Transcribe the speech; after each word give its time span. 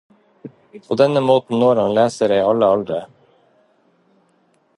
På 0.87 0.95
denne 1.01 1.23
måten 1.25 1.61
når 1.65 1.81
han 1.81 1.93
lesere 1.99 2.39
i 2.41 2.45
alle 2.49 2.71
aldre. 2.79 3.01